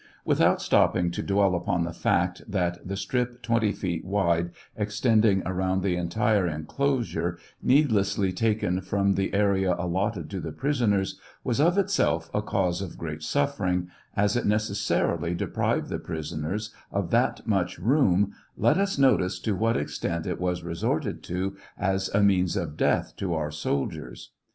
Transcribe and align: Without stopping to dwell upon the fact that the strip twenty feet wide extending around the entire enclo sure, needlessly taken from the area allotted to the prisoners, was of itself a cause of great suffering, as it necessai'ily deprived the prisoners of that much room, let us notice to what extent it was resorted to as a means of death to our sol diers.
Without 0.25 0.59
stopping 0.63 1.11
to 1.11 1.21
dwell 1.21 1.53
upon 1.53 1.83
the 1.83 1.93
fact 1.93 2.41
that 2.47 2.79
the 2.83 2.97
strip 2.97 3.43
twenty 3.43 3.71
feet 3.71 4.03
wide 4.03 4.49
extending 4.75 5.43
around 5.45 5.83
the 5.83 5.95
entire 5.95 6.47
enclo 6.47 7.05
sure, 7.05 7.37
needlessly 7.61 8.33
taken 8.33 8.81
from 8.81 9.13
the 9.13 9.31
area 9.31 9.75
allotted 9.77 10.27
to 10.31 10.39
the 10.39 10.51
prisoners, 10.51 11.19
was 11.43 11.61
of 11.61 11.77
itself 11.77 12.31
a 12.33 12.41
cause 12.41 12.81
of 12.81 12.97
great 12.97 13.21
suffering, 13.21 13.89
as 14.15 14.35
it 14.35 14.43
necessai'ily 14.47 15.37
deprived 15.37 15.89
the 15.89 15.99
prisoners 15.99 16.73
of 16.91 17.11
that 17.11 17.45
much 17.45 17.77
room, 17.77 18.33
let 18.57 18.79
us 18.79 18.97
notice 18.97 19.37
to 19.37 19.55
what 19.55 19.77
extent 19.77 20.25
it 20.25 20.41
was 20.41 20.63
resorted 20.63 21.21
to 21.21 21.55
as 21.77 22.09
a 22.09 22.23
means 22.23 22.57
of 22.57 22.75
death 22.75 23.15
to 23.17 23.35
our 23.35 23.51
sol 23.51 23.87
diers. 23.87 24.29